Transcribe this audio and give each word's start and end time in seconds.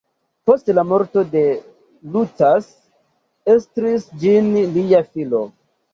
Post 0.49 0.71
la 0.77 0.83
morto 0.91 1.23
de 1.35 1.43
Lucas 2.17 2.71
estris 3.57 4.09
ĝin 4.25 4.53
lia 4.79 5.07
filo. 5.13 5.45